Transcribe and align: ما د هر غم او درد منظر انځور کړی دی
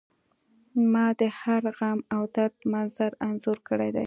ما 0.91 1.05
د 1.19 1.21
هر 1.39 1.63
غم 1.77 1.99
او 2.15 2.23
درد 2.35 2.55
منظر 2.73 3.11
انځور 3.27 3.57
کړی 3.69 3.89
دی 3.95 3.99